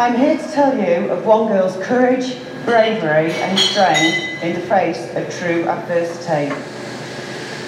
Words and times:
I'm 0.00 0.16
here 0.16 0.38
to 0.38 0.50
tell 0.50 0.78
you 0.78 1.10
of 1.10 1.26
one 1.26 1.48
girl's 1.48 1.76
courage, 1.84 2.38
bravery 2.64 3.32
and 3.32 3.58
strength 3.58 4.42
in 4.42 4.54
the 4.54 4.66
face 4.66 5.14
of 5.14 5.28
true 5.38 5.68
adversity. 5.68 6.50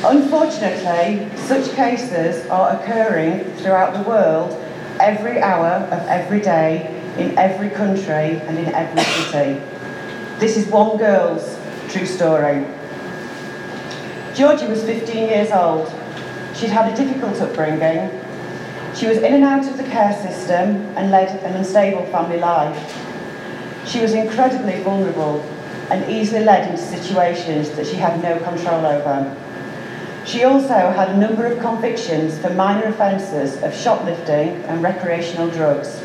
Unfortunately, 0.02 1.28
such 1.36 1.70
cases 1.72 2.46
are 2.46 2.74
occurring 2.74 3.44
throughout 3.56 3.92
the 3.92 4.08
world 4.08 4.52
every 4.98 5.42
hour 5.42 5.86
of 5.92 6.08
every 6.08 6.40
day, 6.40 6.86
in 7.18 7.36
every 7.36 7.68
country 7.68 8.40
and 8.40 8.58
in 8.58 8.74
every 8.74 9.04
city. 9.30 9.60
This 10.38 10.56
is 10.56 10.66
one 10.68 10.96
girl's 10.96 11.58
true 11.90 12.06
story. 12.06 12.64
Georgie 14.34 14.68
was 14.68 14.82
15 14.84 15.28
years 15.28 15.52
old. 15.52 15.86
She'd 16.54 16.70
had 16.70 16.90
a 16.90 16.96
difficult 16.96 17.38
upbringing. 17.42 18.21
She 18.94 19.06
was 19.06 19.18
in 19.18 19.32
and 19.34 19.44
out 19.44 19.66
of 19.66 19.78
the 19.78 19.84
care 19.84 20.12
system 20.12 20.76
and 20.96 21.10
led 21.10 21.28
an 21.44 21.56
unstable 21.56 22.04
family 22.06 22.38
life. 22.38 22.76
She 23.86 24.00
was 24.00 24.12
incredibly 24.12 24.82
vulnerable 24.82 25.40
and 25.90 26.08
easily 26.10 26.44
led 26.44 26.70
into 26.70 26.82
situations 26.82 27.70
that 27.70 27.86
she 27.86 27.96
had 27.96 28.22
no 28.22 28.38
control 28.40 28.84
over. 28.84 29.36
She 30.24 30.44
also 30.44 30.90
had 30.90 31.10
a 31.10 31.16
number 31.16 31.46
of 31.46 31.58
convictions 31.58 32.38
for 32.38 32.50
minor 32.50 32.84
offences 32.84 33.60
of 33.62 33.74
shoplifting 33.74 34.62
and 34.66 34.82
recreational 34.82 35.50
drugs. 35.50 36.00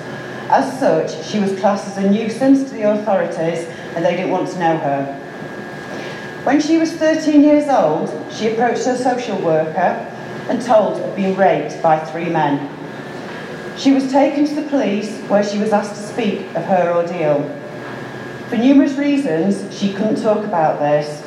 As 0.50 0.80
such, 0.80 1.24
she 1.26 1.40
was 1.40 1.60
classed 1.60 1.88
as 1.88 1.98
a 2.04 2.10
nuisance 2.10 2.64
to 2.70 2.70
the 2.70 2.84
authorities 2.84 3.68
and 3.96 4.04
they 4.04 4.16
didn't 4.16 4.32
want 4.32 4.50
to 4.50 4.60
know 4.60 4.78
her. 4.78 5.24
When 6.46 6.62
she 6.62 6.78
was 6.78 6.94
13 6.94 7.44
years 7.44 7.68
old, 7.68 8.10
she 8.32 8.54
approached 8.54 8.86
her 8.86 8.96
social 8.96 9.38
worker 9.40 10.14
and 10.50 10.62
told 10.62 11.02
of 11.02 11.16
being 11.16 11.36
raped 11.36 11.82
by 11.84 12.00
three 12.00 12.30
men. 12.30 12.77
She 13.78 13.92
was 13.92 14.12
taken 14.12 14.46
to 14.48 14.56
the 14.56 14.68
police 14.70 15.20
where 15.30 15.44
she 15.44 15.60
was 15.60 15.72
asked 15.72 15.94
to 15.96 16.02
speak 16.02 16.48
of 16.56 16.66
her 16.66 16.94
ordeal. 16.96 17.44
For 18.50 18.58
numerous 18.58 18.94
reasons, 18.94 19.72
she 19.78 19.94
couldn't 19.94 20.20
talk 20.22 20.44
about 20.44 20.80
this, 20.80 21.22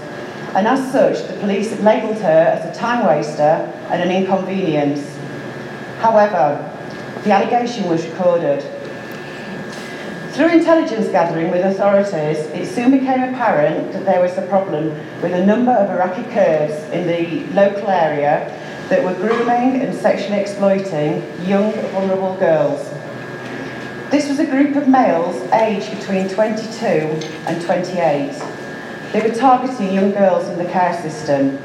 and 0.56 0.66
as 0.66 0.90
such, 0.90 1.28
the 1.28 1.38
police 1.38 1.78
labelled 1.78 2.18
her 2.18 2.28
as 2.28 2.64
a 2.64 2.76
time 2.76 3.06
waster 3.06 3.72
and 3.90 4.02
an 4.02 4.10
inconvenience. 4.10 5.16
However, 6.00 6.58
the 7.22 7.30
allegation 7.30 7.88
was 7.88 8.04
recorded. 8.04 8.62
Through 10.32 10.48
intelligence 10.48 11.06
gathering 11.08 11.52
with 11.52 11.64
authorities, 11.64 12.38
it 12.38 12.66
soon 12.66 12.90
became 12.90 13.22
apparent 13.22 13.92
that 13.92 14.04
there 14.04 14.20
was 14.20 14.36
a 14.38 14.42
problem 14.42 14.88
with 15.22 15.32
a 15.34 15.46
number 15.46 15.72
of 15.72 15.88
Iraqi 15.88 16.24
Kurds 16.32 16.74
in 16.92 17.06
the 17.06 17.46
local 17.54 17.90
area 17.90 18.50
that 18.90 19.04
were 19.04 19.14
grooming 19.14 19.80
and 19.80 19.94
sexually 19.94 20.40
exploiting 20.40 21.22
young, 21.46 21.72
vulnerable 21.92 22.36
girls. 22.38 22.90
This 24.10 24.28
was 24.28 24.40
a 24.40 24.46
group 24.46 24.74
of 24.74 24.88
males 24.88 25.40
aged 25.52 25.96
between 25.96 26.28
22 26.28 26.84
and 27.46 27.62
28. 27.62 28.42
They 29.12 29.20
were 29.20 29.32
targeting 29.32 29.94
young 29.94 30.10
girls 30.10 30.48
in 30.48 30.58
the 30.58 30.64
care 30.64 31.00
system. 31.00 31.56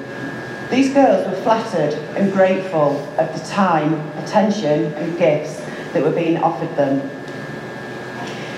These 0.70 0.94
girls 0.94 1.28
were 1.28 1.42
flattered 1.42 1.96
and 2.16 2.32
grateful 2.32 3.00
of 3.18 3.34
the 3.34 3.44
time, 3.48 3.94
attention, 4.20 4.94
and 4.94 5.18
gifts 5.18 5.58
that 5.94 6.04
were 6.04 6.12
being 6.12 6.38
offered 6.38 6.76
them. 6.76 7.00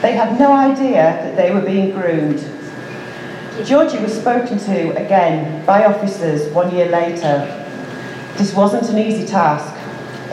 They 0.02 0.12
had 0.12 0.38
no 0.38 0.52
idea 0.52 1.22
that 1.24 1.38
they 1.38 1.52
were 1.52 1.62
being 1.62 1.92
groomed. 1.92 2.40
Georgie 3.66 4.00
was 4.00 4.14
spoken 4.14 4.60
to 4.60 4.90
again 4.98 5.66
by 5.66 5.86
officers 5.86 6.52
one 6.54 6.76
year 6.76 6.90
later 6.90 7.64
this 8.38 8.54
wasn't 8.54 8.90
an 8.90 8.98
easy 9.00 9.26
task. 9.26 9.74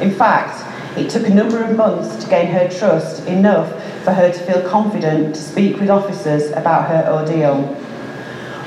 In 0.01 0.11
fact, 0.11 0.61
it 0.99 1.11
took 1.11 1.27
a 1.27 1.35
number 1.35 1.63
of 1.63 1.77
months 1.77 2.23
to 2.23 2.31
gain 2.31 2.47
her 2.53 2.69
trust 2.69 3.27
enough 3.27 3.71
for 4.05 4.13
her 4.13 4.31
to 4.31 4.39
feel 4.41 4.69
confident 4.69 5.35
to 5.35 5.41
speak 5.41 5.81
with 5.81 5.91
officers 5.91 6.51
about 6.53 6.89
her 6.89 7.11
ordeal. 7.11 7.63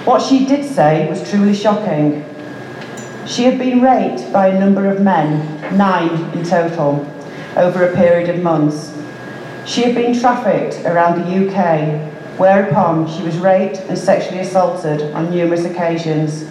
What 0.04 0.22
she 0.22 0.46
did 0.46 0.66
say 0.66 1.08
was 1.10 1.30
truly 1.30 1.54
shocking. 1.54 2.26
She 3.26 3.44
had 3.44 3.58
been 3.60 3.82
raped 3.82 4.32
by 4.34 4.48
a 4.48 4.60
number 4.60 4.88
of 4.88 5.02
men, 5.02 5.78
nine 5.78 6.10
in 6.32 6.44
total, 6.44 7.06
over 7.56 7.88
a 7.88 7.96
period 7.96 8.30
of 8.30 8.42
months. 8.42 8.94
She 9.66 9.84
had 9.84 9.96
been 9.96 10.18
trafficked 10.18 10.86
around 10.86 11.22
the 11.22 11.48
UK, 11.48 12.40
whereupon 12.40 13.08
she 13.08 13.22
was 13.24 13.38
raped 13.38 13.80
and 13.90 13.98
sexually 13.98 14.40
assaulted 14.40 15.14
on 15.14 15.30
numerous 15.30 15.66
occasions. 15.66 16.46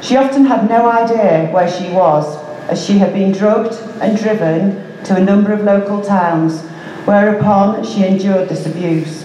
She 0.00 0.16
often 0.16 0.44
had 0.44 0.68
no 0.68 0.90
idea 0.90 1.50
where 1.50 1.70
she 1.70 1.90
was, 1.90 2.38
as 2.68 2.84
she 2.84 2.98
had 2.98 3.12
been 3.12 3.32
drugged 3.32 3.74
and 4.00 4.16
driven 4.16 5.02
to 5.04 5.16
a 5.16 5.24
number 5.24 5.52
of 5.52 5.62
local 5.62 6.02
towns, 6.02 6.62
whereupon 7.04 7.84
she 7.84 8.04
endured 8.04 8.48
this 8.48 8.66
abuse. 8.66 9.24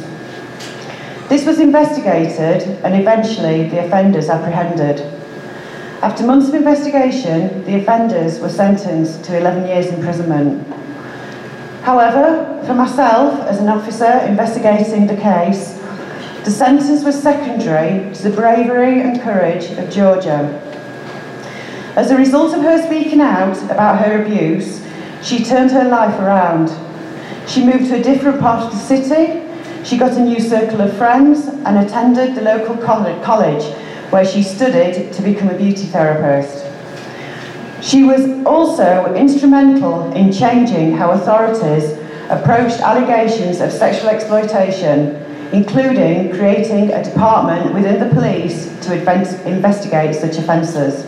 This 1.30 1.46
was 1.46 1.60
investigated 1.60 2.68
and 2.84 2.96
eventually 2.96 3.70
the 3.70 3.86
offenders 3.86 4.30
apprehended. 4.30 5.00
After 6.02 6.26
months 6.26 6.50
of 6.50 6.56
investigation, 6.56 7.64
the 7.66 7.76
offenders 7.76 8.40
were 8.40 8.50
sentenced 8.50 9.24
to 9.26 9.38
11 9.38 9.68
years 9.68 9.88
imprisonment. 9.88 10.68
However, 11.84 12.62
for 12.66 12.74
myself, 12.74 13.42
as 13.48 13.60
an 13.60 13.70
officer 13.70 14.20
investigating 14.28 15.08
the 15.08 15.18
case, 15.18 15.80
the 16.44 16.52
sentence 16.52 17.06
was 17.06 17.22
secondary 17.22 18.14
to 18.14 18.24
the 18.24 18.30
bravery 18.30 19.00
and 19.00 19.22
courage 19.22 19.72
of 19.78 19.90
Georgia. 19.90 20.60
As 21.96 22.12
a 22.12 22.18
result 22.18 22.54
of 22.54 22.62
her 22.64 22.86
speaking 22.86 23.22
out 23.22 23.58
about 23.72 24.04
her 24.06 24.22
abuse, 24.22 24.86
she 25.22 25.46
turned 25.46 25.72
her 25.72 25.86
life 25.86 26.20
around. 26.20 26.70
She 27.48 27.66
moved 27.66 27.86
to 27.88 27.96
a 28.00 28.04
different 28.04 28.42
part 28.42 28.62
of 28.62 28.72
the 28.72 28.78
city, 28.78 29.42
she 29.86 29.98
got 29.98 30.18
a 30.18 30.20
new 30.20 30.42
circle 30.42 30.82
of 30.82 30.98
friends, 30.98 31.48
and 31.48 31.78
attended 31.78 32.36
the 32.36 32.42
local 32.42 32.76
college 32.76 33.64
where 34.12 34.26
she 34.26 34.44
studied 34.44 35.14
to 35.14 35.22
become 35.22 35.48
a 35.48 35.58
beauty 35.58 35.86
therapist. 35.86 36.66
She 37.82 38.04
was 38.04 38.46
also 38.46 39.14
instrumental 39.16 40.12
in 40.12 40.32
changing 40.32 40.98
how 40.98 41.12
authorities 41.12 41.98
approached 42.30 42.80
allegations 42.82 43.62
of 43.62 43.72
sexual 43.72 44.10
exploitation 44.10 45.23
including 45.54 46.32
creating 46.32 46.92
a 46.92 47.04
department 47.04 47.74
within 47.74 48.00
the 48.00 48.14
police 48.14 48.66
to 48.82 48.94
investigate 49.48 50.16
such 50.16 50.38
offences. 50.38 51.06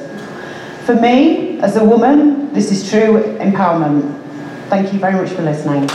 For 0.85 0.95
me, 0.95 1.59
as 1.61 1.75
a 1.77 1.83
woman, 1.83 2.53
this 2.53 2.71
is 2.71 2.87
true 2.87 3.35
empowerment. 3.39 4.21
Thank 4.69 4.93
you 4.93 4.99
very 4.99 5.13
much 5.13 5.31
for 5.31 5.41
listening. 5.41 5.89